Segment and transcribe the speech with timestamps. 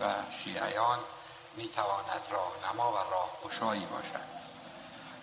[0.00, 0.14] و
[0.44, 0.98] شیعیان
[1.56, 4.38] می‌تواند راهنما و راهگشایی باشد.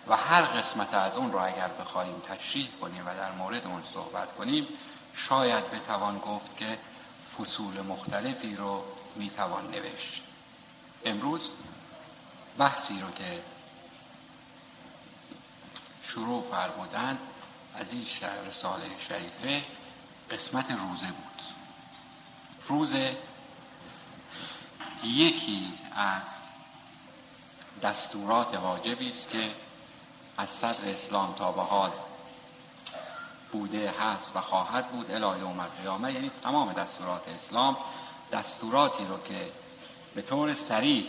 [0.08, 4.34] و هر قسمت از اون را اگر بخواهیم تشریح کنیم و در مورد اون صحبت
[4.34, 4.68] کنیم
[5.14, 6.78] شاید بتوان گفت که
[7.38, 8.84] فصول مختلفی رو
[9.16, 10.22] می‌توان نوشت.
[11.04, 11.48] امروز
[12.58, 13.42] بحثی رو که
[16.02, 17.18] شروع فرمودند
[17.74, 18.06] از این
[18.48, 19.62] رساله شریفه
[20.30, 21.42] قسمت روزه بود.
[22.68, 23.16] روزه
[25.06, 26.22] یکی از
[27.82, 29.50] دستورات واجبی است که
[30.38, 31.90] از صدر اسلام تا به حال
[33.52, 36.12] بوده هست و خواهد بود الهی یوم القیامه.
[36.12, 37.76] یعنی تمام دستورات اسلام
[38.32, 39.50] دستوراتی رو که
[40.14, 41.04] به طور سریح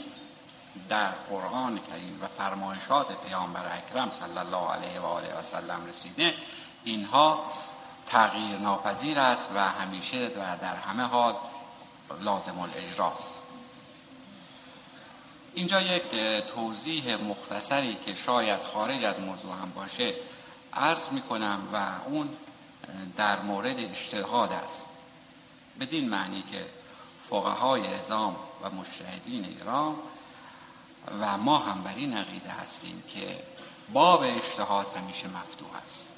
[0.89, 6.33] در قرآن کریم و فرمایشات پیامبر اکرم صلی الله علیه و آله و سلم رسیده
[6.83, 7.51] اینها
[8.07, 11.35] تغییر ناپذیر است و همیشه و در همه حال
[12.21, 13.36] لازم الاجراست.
[15.57, 16.03] اینجا یک
[16.55, 20.13] توضیح مختصری که شاید خارج از موضوع هم باشه
[20.73, 22.29] عرض می کنم و اون
[23.17, 24.85] در مورد اجتهاد است.
[25.79, 26.65] بدین معنی که
[27.29, 29.95] فقهای ازام و مشتهدین ایران
[31.21, 33.39] و ما هم بر این عقیده هستیم که
[33.93, 36.13] باب اجتهاد همیشه مفتوح است.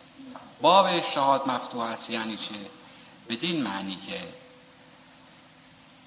[0.61, 2.55] باب اجتهاد مفتوح است یعنی چه؟
[3.29, 4.21] بدین معنی که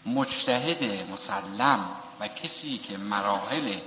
[0.07, 1.89] مجتهد مسلم
[2.21, 3.79] و کسی که مراحل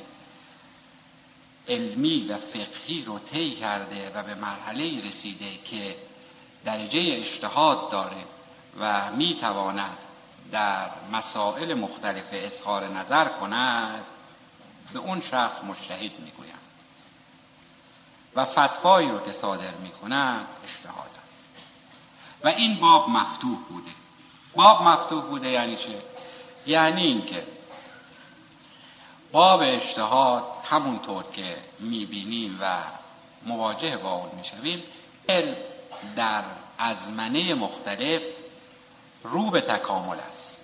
[1.67, 5.95] علمی و فقهی رو طی کرده و به مرحله رسیده که
[6.65, 8.25] درجه اجتهاد داره
[8.79, 9.97] و می‌تواند
[10.51, 14.03] در مسائل مختلف اظهار نظر کند
[14.93, 16.59] به اون شخص مجتهد می‌گویند
[18.35, 21.49] و فتوایی رو که صادر می‌کنند اجتهاد است.
[22.43, 23.91] و این باب مفتوح بوده.
[24.55, 26.01] باب مفتوح بوده یعنی چه
[26.67, 27.43] یعنی اینکه
[29.31, 32.77] باب اجتهاد همونطور که می‌بینیم و
[33.45, 34.83] مواجه با اون می‌شویم
[35.29, 35.55] علم
[36.15, 36.43] در
[36.77, 38.21] ازمنه مختلف
[39.23, 40.59] رو به تکامل است.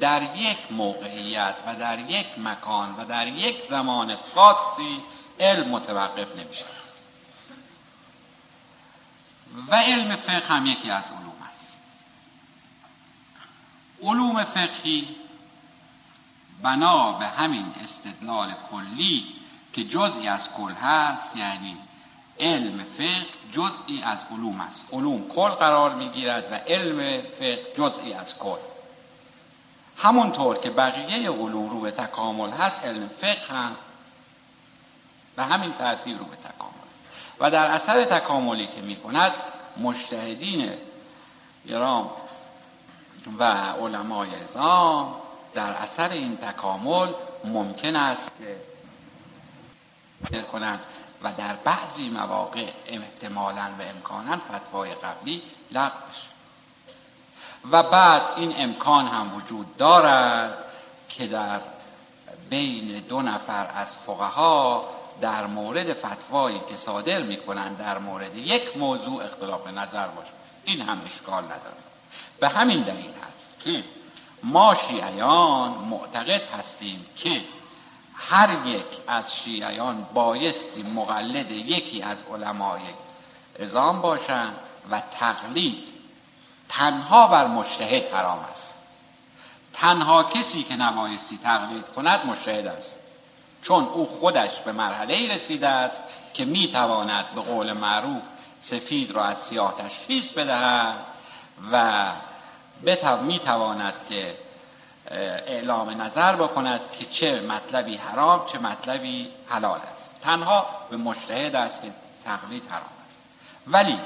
[0.00, 5.02] در یک موقعیت و در یک مکان و در یک زمان خاصی
[5.40, 6.64] علم متوقف نمیشه
[9.68, 11.25] و علم فقه هم یکی از است
[14.02, 15.08] علوم فقهی
[16.62, 19.26] بنا به همین استدلال کلی
[19.72, 21.76] که جزئی از کل هست یعنی
[22.40, 24.80] علم فقه جزئی از علوم است.
[24.92, 28.58] علوم کل قرار می‌گیرد و علم فقه جزئی از کل.
[29.96, 33.76] همونطور که بقیه علوم رو به تکامل هست علم فقه هم
[35.36, 36.72] به همین ترتیب رو به تکامل.
[37.40, 39.32] و در اثر تکاملی که می کند
[39.76, 40.70] مجتهدین
[41.64, 42.10] ایران
[43.38, 43.44] و
[43.82, 45.14] علمای ازام
[45.54, 47.08] در اثر این تکامل
[47.44, 48.30] ممکن است
[50.30, 50.80] که کنند
[51.22, 55.92] و در بعضی مواقع احتمالا و امکانا فتوای قبلی لغو
[57.70, 60.64] و بعد این امکان هم وجود دارد
[61.08, 61.60] که در
[62.50, 64.88] بین دو نفر از فقها
[65.20, 70.30] در مورد فتوایی که صادر می‌کنند در مورد یک موضوع اختلاف نظر باشه.
[70.64, 71.76] این هم اشکال نداره
[72.40, 73.84] به همین دلیل هست که
[74.42, 77.40] ما شیعیان معتقد هستیم که
[78.14, 82.80] هر یک از شیعیان بایستی مقلد یکی از علمای
[83.60, 84.56] ازام باشند
[84.90, 85.88] و تقلید
[86.68, 88.74] تنها بر مشتهد حرام است.
[89.72, 92.94] تنها کسی که نبایستی تقلید کند مشتهد است.
[93.62, 96.02] چون او خودش به مرحله رسیده است
[96.34, 98.22] که می‌تواند به قول معروف
[98.62, 101.15] سفید را از سیاه تشخیص بدهد
[101.72, 102.12] و
[103.22, 104.36] می‌تواند که
[105.10, 110.10] اعلام نظر بکند که چه مطلبی حرام چه مطلبی حلال است.
[110.22, 111.92] تنها به مشتهد است که
[112.24, 113.18] تقلید حرام است.
[113.66, 114.00] ولی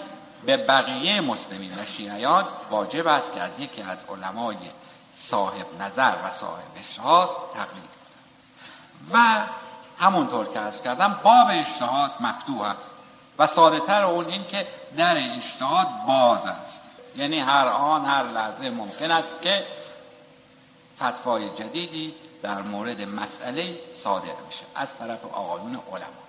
[0.47, 4.56] به بقیه مسلمین و شیعیان واجب است که از یکی از علمای
[5.16, 9.13] صاحب نظر و صاحب اشتهاد تقلید کنند.
[9.13, 9.42] و
[10.04, 12.91] همونطور که از کردم باب اشتهاد مفتوح است.
[13.39, 14.66] و ساده تر اون این که
[14.97, 16.79] در اشتهاد باز است.
[17.16, 19.66] یعنی هر آن هر لحظه ممکن است که
[20.97, 26.21] فتوای جدیدی در مورد مسئله صادر میشه از طرف آقایون علما.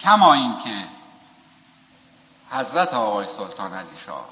[0.00, 0.84] کما اینکه
[2.50, 4.28] حضرت آقای سلطان علی شاه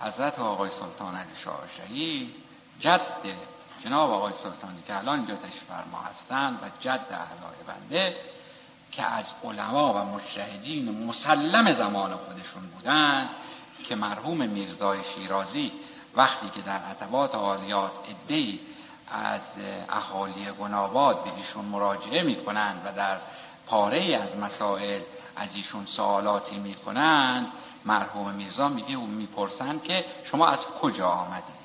[0.00, 2.34] حضرت آقای سلطان علی شاه شهید
[2.80, 3.36] جد
[3.84, 8.16] جناب آقای سلطانی که الان اینجا تشریف فرما هستند و جد اهلای بنده
[8.92, 13.28] که از علما و مجتهدین مسلم زمان خودشون بودند
[13.84, 15.72] که مرحوم میرزای شیرازی
[16.16, 18.60] وقتی که در عطبات عالیات ادهی
[19.10, 19.40] از
[19.88, 23.16] اهالی گناباد به ایشون مراجعه می کنند و در
[23.66, 25.00] پاره از مسائل
[25.36, 27.46] از ایشون سوالاتی می کنند
[27.84, 31.60] مرحوم میرزا میگه و می‌پرسند که شما از کجا آمدید؟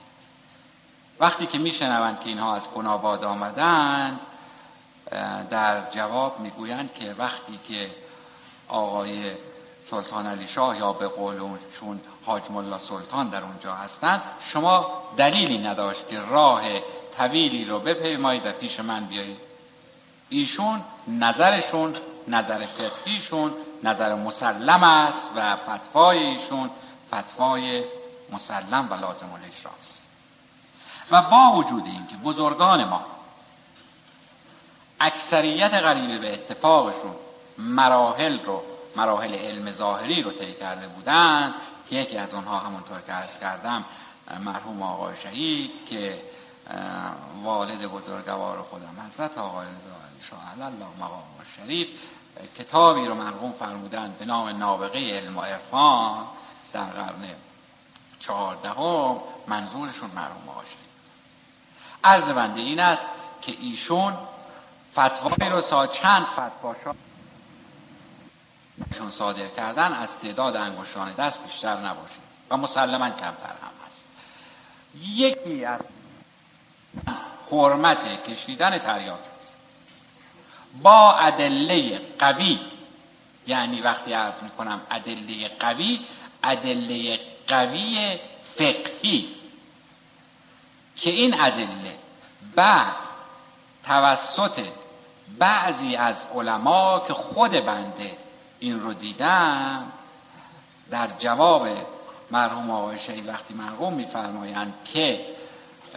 [1.19, 4.19] وقتی که میشنوند که اینها از گناباد آمدند
[5.49, 7.89] در جواب می‌گویند که وقتی که
[8.67, 9.31] آقای
[9.91, 16.07] سلطان علی شاه یا به قولشون حاج ملا سلطان در اونجا هستند شما دلیلی نداشت
[16.07, 16.61] که راه
[17.17, 19.37] طویلی رو بپیمایید و پیش من بیایید.
[20.29, 21.95] ایشون نظرشون
[22.27, 23.53] نظر فقهیشون
[23.83, 26.69] نظر مسلم است و فتوای ایشون
[27.13, 27.83] فتوای
[28.31, 30.01] مسلم و لازم الاجراست
[31.11, 33.05] و با وجود اینکه بزرگان ما
[34.99, 37.15] اکثریت غریبه به اتفاقشون
[37.57, 38.63] مراحل رو
[38.95, 41.53] مراحل علم ظاهری رو طی کرده بودند
[41.89, 43.85] که یکی از اونها همونطور که عرض کردم
[44.45, 46.21] مرحوم آقای شهید که
[47.43, 51.23] والد بزرگوار خودم حضرت آقای رضا علی شاه الله مقام
[51.57, 51.87] شریف
[52.57, 56.25] کتابی رو مرحوم فرمودند به نام نابغه علم و عرفان
[56.73, 57.29] در قرن
[58.19, 60.85] چهاردهم منظورشون مرحوم آقای شریف
[62.03, 63.09] عرض بنده این است
[63.41, 64.17] که ایشون
[64.97, 66.75] فتوایی رو سا چند فتوا
[68.91, 72.15] ایشون صادر کردن از تعداد انگشتان دست بیشتر نباشه
[72.49, 74.03] و مسلما کمتر هم هست.
[75.01, 75.79] یکی از
[77.51, 79.55] حرمت کشیدن تریاک است.
[80.81, 82.59] با ادله قوی
[83.47, 86.05] یعنی وقتی عرض می‌کنم ادله قوی
[86.43, 88.19] ادله قوی
[88.55, 89.35] فقهی.
[90.95, 91.95] که این ادله
[92.55, 92.95] بعد
[93.85, 94.67] توسط
[95.39, 98.17] بعضی از علما که خود بنده
[98.59, 99.91] این رو دیدم
[100.89, 101.67] در جواب
[102.31, 105.25] مرحوم آقای شهید وقتی مرحوم میفرمایند که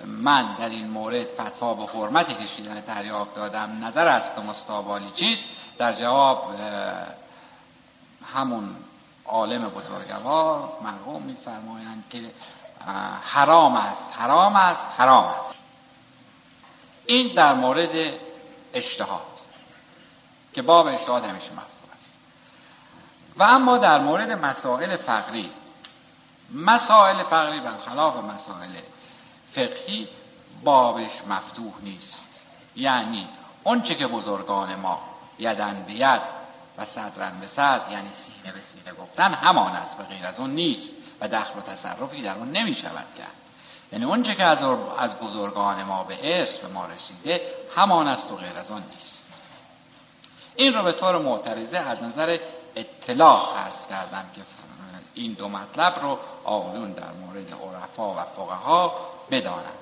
[0.06, 5.48] من در این مورد فتوا به حرمت کشیدن تریاک دادم نظر است مستابالی چیست؟
[5.78, 6.54] در جواب
[8.34, 8.76] همون
[9.26, 12.20] عالم بزرگوار مرحوم میفرمایند که
[13.22, 15.54] حرام است حرام است حرام است.
[17.06, 17.90] این در مورد
[18.78, 19.22] اجتهاد
[20.52, 22.12] که باب اجتهاد همیشه مفتوح است.
[23.36, 25.50] و اما در مورد مسائل فقری
[26.54, 28.80] مسائل فقری برخلاف مسائل
[29.54, 30.08] فقهی
[30.64, 32.24] بابش مفتوح نیست.
[32.76, 33.28] یعنی
[33.64, 35.00] اونچه که بزرگان ما
[35.38, 36.20] یدن به ید
[36.78, 40.50] و صدرن به صد یعنی سینه به سینه گفتن همان است و غیر از اون
[40.50, 43.47] نیست و دخل و تصرفی در اون نمی شود کرد.
[43.92, 44.62] یعنی اونچه که از,
[44.98, 47.40] از بزرگان ما به ارث به ما رسیده
[47.76, 49.24] همان است و غیر از آن نیست.
[50.56, 52.38] این رو به طور معترضه از نظر
[52.76, 54.40] اطلاع عرض کردم که
[55.14, 58.94] این دو مطلب رو آقایون در مورد عرفا و فقها
[59.30, 59.78] بدانند.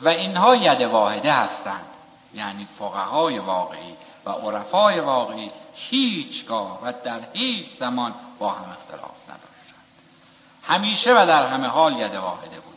[0.00, 1.86] و اینها ید واحده هستند.
[2.34, 9.84] یعنی فقهای واقعی و عرفای واقعی هیچگاه و در هیچ زمان با هم اختلاف نداشتند.
[10.62, 12.73] همیشه و در همه حال ید واحده بودند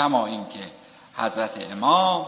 [0.00, 0.70] کما اینکه
[1.16, 2.26] حضرت امام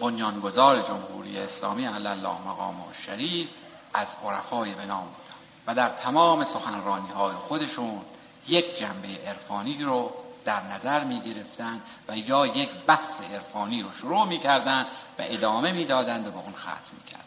[0.00, 3.48] بنیانگذار جمهوری اسلامی علی الله مقام و شریف
[3.94, 8.00] از عرفای به نام بودند و در تمام سخنرانی های خودشون
[8.48, 10.12] یک جنبه عرفانی رو
[10.44, 14.82] در نظر می گرفتن و یا یک بحث عرفانی رو شروع می کردن
[15.18, 17.19] و ادامه می دادند و به اون ختم می کردن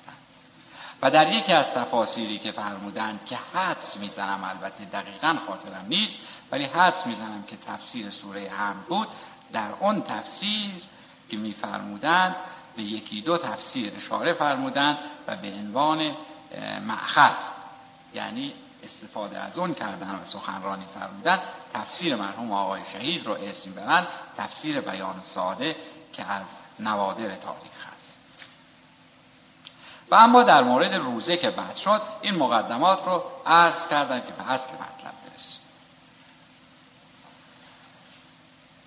[1.03, 6.15] و در یکی از تفاسیری که فرمودند که حدس می‌زنم البته دقیقا خاطرم نیست
[6.51, 9.07] ولی حدس می‌زنم که تفسیر سوره هم بود
[9.53, 10.71] در اون تفسیر
[11.29, 12.35] که میفرمودند
[12.75, 16.11] به یکی دو تفسیر اشاره فرمودند و به عنوان
[16.87, 17.37] معخذ
[18.13, 21.39] یعنی استفاده از اون کردن و سخنرانی فرمودن
[21.73, 24.07] تفسیر مرحوم آقای شهید رو اسم برن
[24.37, 25.75] تفسیر بیان ساده
[26.13, 26.45] که از
[26.79, 27.92] نوادر تاریخ
[30.11, 34.51] و اما در مورد روزه که بحث شد این مقدمات رو عرض کردن که به
[34.51, 35.59] اصل مطلب برسیم.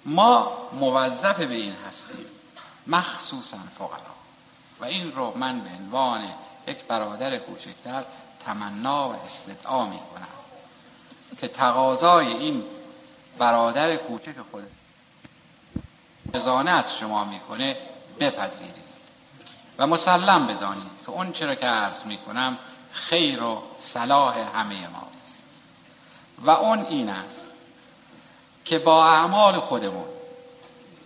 [0.04, 2.26] ما موظف به این هستیم
[2.87, 4.16] مخصوصا فقرا.
[4.80, 6.28] و این رو من به عنوان
[6.66, 8.04] یک برادر کوچکتر
[8.44, 10.26] تمنا و استدعا می کنم
[11.40, 12.64] که تقاضای این
[13.38, 14.64] برادر کوچک خود
[16.35, 17.76] ازانه از شما می‌کنه
[18.20, 18.85] بپذیرید.
[19.78, 22.59] و مسلم بدانید که اون چرا که عرض می‌کنم
[22.92, 25.42] خیر و صلاح همه ماست.
[26.38, 27.47] و اون این است
[28.64, 30.04] که با اعمال خودمون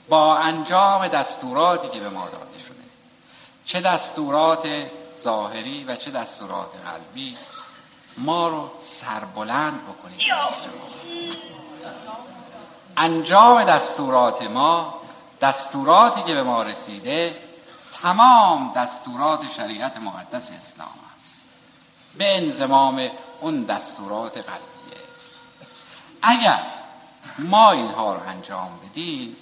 [0.09, 2.85] با انجام دستوراتی که به ما داده شده
[3.65, 4.69] چه دستورات
[5.23, 7.37] ظاهری و چه دستورات قلبی
[8.17, 10.21] ما رو سربلند بکنید.
[12.97, 15.01] انجام دستورات ما
[15.41, 17.50] دستوراتی که به ما رسیده
[18.03, 21.35] تمام دستورات شریعت مقدس اسلام است.
[22.19, 23.09] به انزمام
[23.41, 25.01] اون دستورات قدیه
[26.23, 26.63] اگر
[27.39, 29.37] ما اینها رو انجام بدیم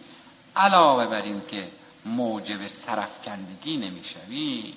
[0.56, 1.68] علاوه بر این که
[2.04, 4.74] موجب سرفکندگی نمی‌شویم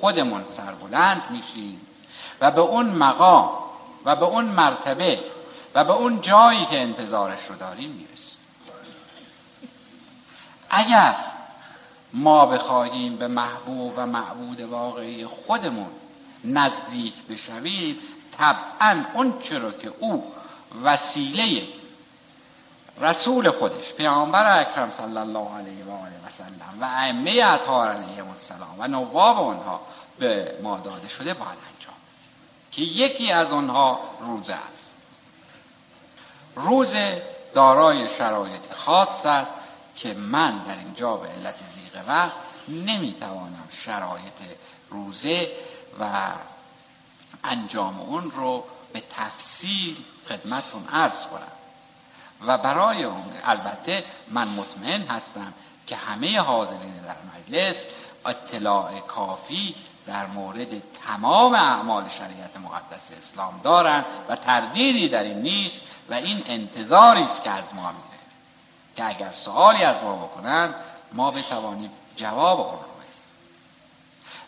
[0.00, 1.80] خودمون سربلند میشیم
[2.40, 3.50] و به اون مقام
[4.04, 5.20] و به اون مرتبه
[5.74, 8.36] و به اون جایی که انتظارش رو داریم می‌رسیم.
[10.70, 11.14] اگر
[12.12, 15.90] ما بخواهیم به محبوب و معبود واقعی خودمون
[16.44, 17.98] نزدیک بشویم
[18.38, 20.32] طبعا اون چرا که او
[20.84, 21.62] وسیله
[23.00, 28.28] رسول خودش پیامبر اکرم صلی الله علیه و آله و سلم و ائمه اطهار علیهم
[28.28, 29.80] السلام و نواب آنها
[30.18, 31.94] به ما داده شده باید انجام
[32.72, 34.96] که یکی از آنها روزه است.
[36.56, 37.22] روزه
[37.54, 39.54] دارای شرایط خاص است
[39.96, 41.54] که من در اینجا به علت
[41.92, 42.32] زیغ وقت
[42.68, 44.58] نمی‌توانم شرایط
[44.90, 45.48] روزه
[46.00, 46.30] و
[47.44, 49.96] انجام اون رو به تفصیل
[50.28, 51.52] خدمتون عرض کنم.
[52.46, 55.54] و برای اون البته من مطمئن هستم
[55.86, 57.84] که همه حاضرین در مجلس
[58.26, 59.74] اطلاع کافی
[60.06, 60.68] در مورد
[61.06, 67.42] تمام اعمال شریعت مقدس اسلام دارند و تردیدی در این نیست و این انتظاری است
[67.44, 68.20] که از ما میره
[68.96, 70.74] که اگر سوالی از ما بکنند
[71.12, 72.90] ما بتوانیم جواب آن رو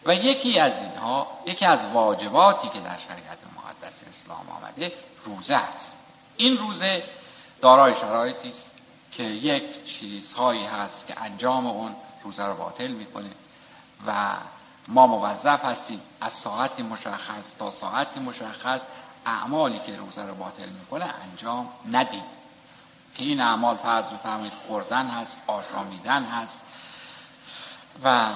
[0.07, 4.93] و یکی از اینها یکی از واجباتی که در شریعت مقدس اسلام آمده
[5.25, 5.97] روزه است.
[6.37, 7.05] این روزه
[7.61, 8.67] دارای شرایطی است
[9.13, 13.31] که یک چیزهایی هست که انجام اون روزه رو باطل می‌کنه
[14.07, 14.37] و
[14.89, 18.81] ما موظف هستیم از ساعتی مشخص تا ساعتی مشخص
[19.27, 22.25] اعمالی که روزه رو باطل می‌کنه انجام ندیم.
[23.15, 26.63] که این اعمال فرض بفرمایید خوردن هست آشامیدن هست
[28.05, 28.27] و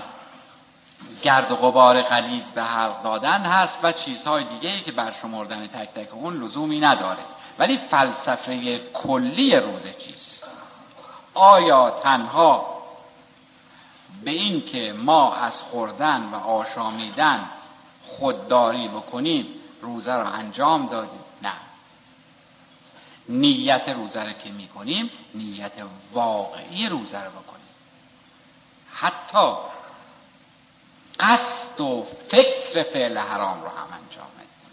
[1.23, 5.89] گرد و غبار غلیز به حلق دادن هست و چیزهای دیگه ای که برشمردن تک
[5.95, 7.23] تک اون لزومی نداره.
[7.59, 10.45] ولی فلسفه کلی روزه چیست؟
[11.35, 12.77] آیا تنها
[14.25, 17.49] به این که ما از خوردن و آشامیدن
[18.09, 19.47] خودداری بکنیم
[19.83, 21.53] روزه را انجام دادیم؟ نه.
[23.29, 25.73] نیت روزه را که می‌کنیم نیت
[26.13, 27.67] واقعی روزه را بکنیم.
[28.93, 29.57] حتی
[31.21, 34.73] قصد و فکر فعل حرام رو هم انجام ندیم.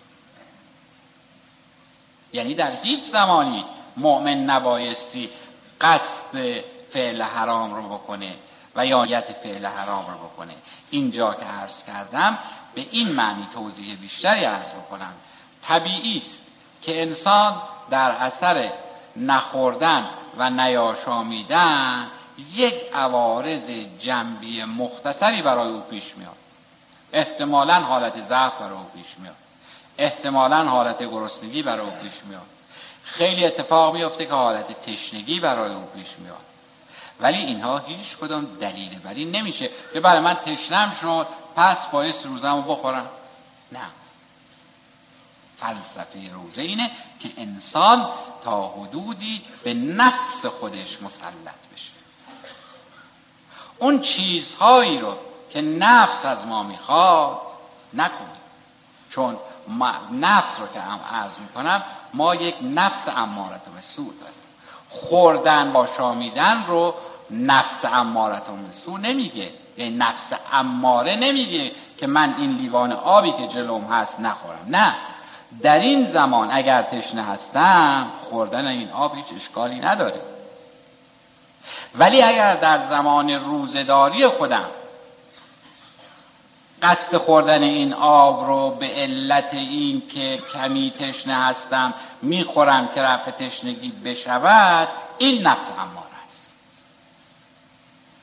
[2.33, 3.65] یعنی در هیچ زمانی
[3.97, 5.29] مؤمن نبایستی
[5.81, 6.61] قصد
[6.93, 8.35] فعل حرام رو بکنه
[8.75, 10.53] و یا نیت فعل حرام رو بکنه.
[10.89, 12.37] اینجا که عرض کردم
[12.73, 15.13] به این معنی توضیح بیشتری عرض بکنم.
[15.61, 16.41] طبیعی است
[16.81, 18.71] که انسان در اثر
[19.15, 22.07] نخوردن و نیاشامیدن
[22.53, 26.35] یک عوارض جنبی مختصری برای او پیش میاد.
[27.13, 29.35] احتمالا حالت ضعف برای او پیش میاد.
[29.97, 32.45] احتمالا حالت گرسنگی برای او پیش میاد.
[33.03, 36.37] خیلی اتفاق میفته که حالت تشنگی برای او پیش میاد.
[37.19, 42.55] ولی اینها هیچ کدام دلیل ولی نمیشه که برای من تشنم شد پس باعث روزم
[42.55, 43.09] رو بخورم.
[43.71, 43.79] نه.
[45.63, 48.07] فلسفه روزه اینه که انسان
[48.43, 51.91] تا حدودی به نفس خودش مسلط بشه.
[53.77, 55.15] اون چیزهایی رو
[55.49, 57.41] که نفس از ما می‌خواد
[57.93, 58.43] نکنیم
[59.09, 59.37] چون
[60.11, 64.35] نفس رو که هم عرض می‌کنم ما یک نفس امارت به سود داریم.
[64.89, 66.95] خوردن با شامیدن رو
[67.31, 69.49] نفس امارت به سو نمیگه.
[69.77, 74.65] یعنی نفس اماره نمیگه که من این لیوان آبی که جلوم هست نخورم.
[74.67, 74.95] نه.
[75.61, 80.21] در این زمان اگر تشنه هستم خوردن این آب هیچ اشکالی نداره.
[81.95, 84.65] ولی اگر در زمان روزداری خودم
[86.83, 93.31] قصد خوردن این آب رو به علت این که کمی تشنه هستم می‌خورم که رفع
[93.31, 96.51] تشنگی بشود این نفس اماره است.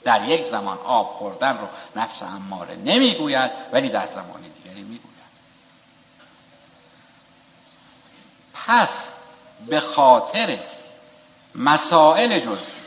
[0.04, 5.09] در یک زمان آب خوردن رو نفس اماره نمی‌گوید ولی در زمان دیگری می‌گوید.
[8.66, 9.08] پس
[9.66, 10.58] به خاطر
[11.54, 12.80] مسائل جزئی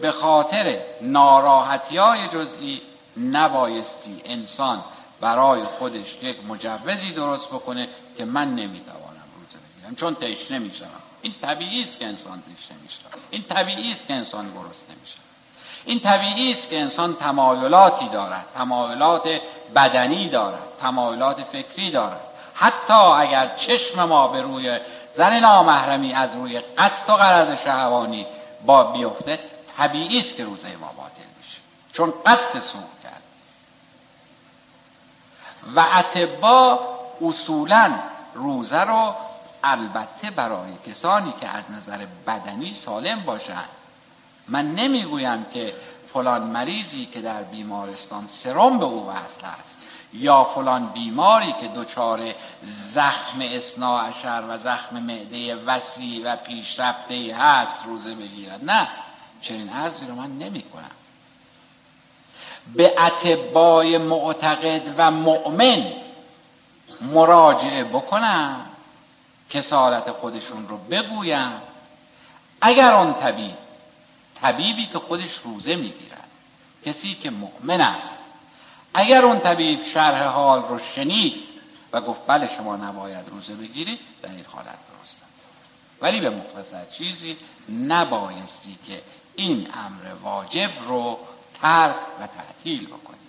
[0.00, 2.82] به خاطر ناراحتی های جزئی
[3.16, 4.84] نبایستی انسان
[5.20, 10.86] برای خودش یک مجوزی درست بکنه که من نمی‌توانم روزه بگیرم چون تشنه میشم
[11.22, 13.00] این طبیعی است که انسان تشنه میشه
[13.30, 15.16] این طبیعی است که انسان گرسنه نمیشه
[15.84, 19.40] این طبیعی است که انسان تمایلاتی دارد تمایلات
[19.74, 22.20] بدنی دارد تمایلات فکری دارد.
[22.54, 24.78] حتی اگر چشم ما به روی
[25.14, 28.26] زن نامحرمی از روی قصد و قرض شهوانی
[28.66, 29.38] با بیفته
[29.76, 31.58] طبیعی است که روزه ما باطل میشه
[31.92, 33.22] چون قصد سوء کرد.
[35.76, 36.78] و اتبا
[37.22, 37.94] اصولا
[38.34, 39.14] روزه رو
[39.64, 43.68] البته برای کسانی که از نظر بدنی سالم باشند
[44.48, 45.74] من نمی‌گویم که
[46.12, 49.73] فلان مریضی که در بیمارستان سرم به او وصل است.
[50.14, 52.34] یا فلان بیماری که دچار
[52.92, 58.88] زخم اشر و زخم معده وسیع و پیشرفته هست روزه بگیرد نه
[59.42, 60.90] چنین عرضی رو من نمی کنم
[62.74, 65.92] به اتبای معتقد و مؤمن
[67.00, 68.66] مراجعه بکنم
[69.50, 71.52] کسالت خودشون رو بگویم.
[72.60, 73.54] اگر آن طبیب
[74.42, 76.28] طبیبی که خودش روزه می‌گیرد
[76.84, 78.23] کسی که مؤمن است
[78.94, 81.34] اگر اون طبیب شرح حال رو شنید
[81.92, 85.46] و گفت بله شما نباید روزه بگیرید در این حالت درست است.
[86.00, 87.36] ولی به مختصر چیزی
[87.68, 89.02] نبایستی که
[89.34, 91.18] این امر واجب رو
[91.60, 93.24] ترک و تعطیل بکنید.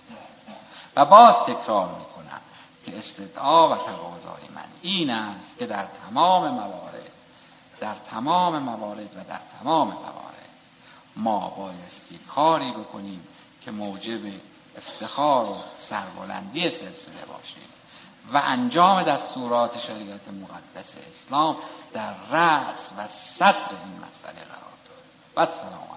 [0.96, 2.40] و باز تکرار می‌کنم
[2.86, 7.10] که استدعا و تقاضای من این است که در تمام موارد
[7.80, 10.26] در تمام موارد و در تمام موارد
[11.16, 13.22] ما بایستی کاری بکنیم
[13.64, 14.20] که موجب
[14.76, 17.62] افتخار و سربلندی سلسله باشیم
[18.32, 21.56] و انجام دستورات شریعت مقدس اسلام
[21.92, 25.02] در رأس و صدر این مسئله قرار داد.
[25.36, 25.95] و علیکم.